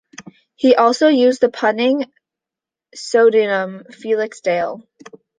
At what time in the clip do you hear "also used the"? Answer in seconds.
0.73-1.49